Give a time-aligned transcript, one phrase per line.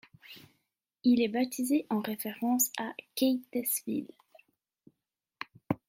[1.03, 4.09] Il est baptisé en référence à Keytesville.